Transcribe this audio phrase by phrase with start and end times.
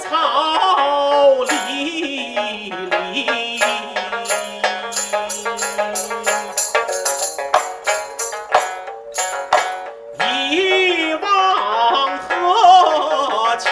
[0.00, 3.60] 草离离
[10.40, 13.68] 一望何桥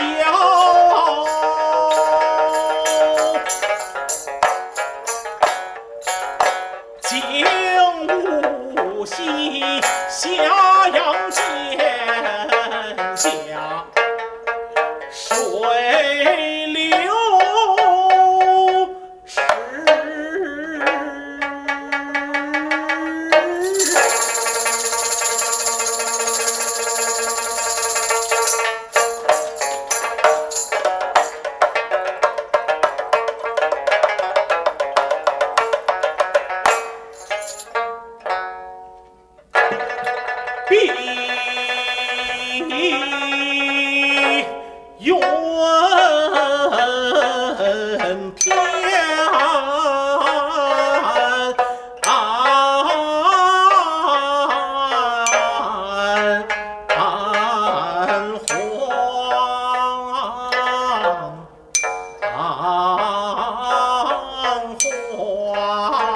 [7.01, 7.45] 景
[8.06, 11.33] 物细夏阳
[65.70, 66.08] Oh.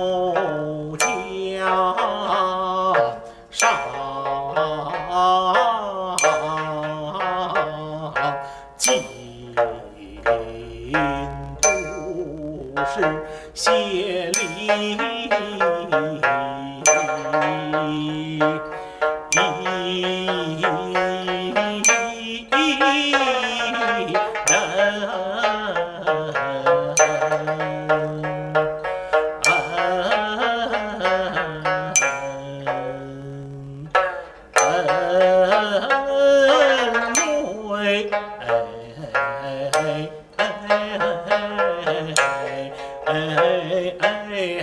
[0.00, 1.04] 奴家
[3.50, 3.68] 上
[8.78, 9.02] 进
[12.74, 13.22] 不是
[13.52, 15.69] 谢礼。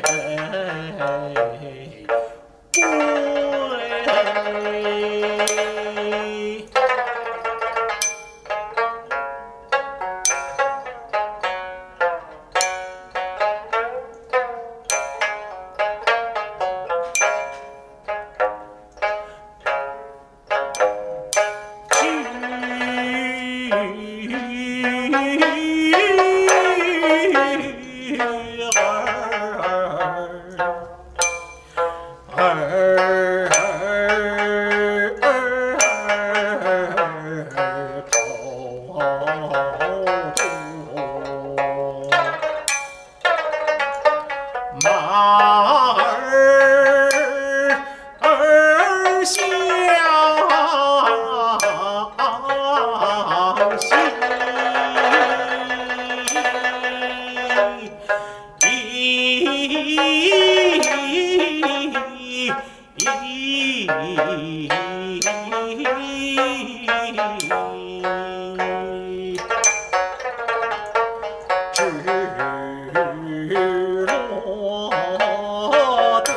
[0.10, 0.38] 哎，
[1.00, 1.34] 哎，
[2.82, 3.17] 哎。
[44.98, 45.94] 大
[48.20, 49.46] 儿向
[53.78, 54.18] 西
[74.80, 76.32] 我得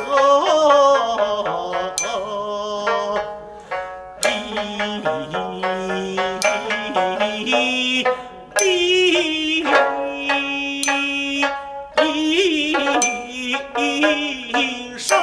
[12.03, 15.19] 意意生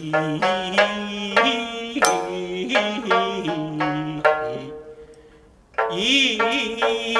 [0.00, 0.10] 起。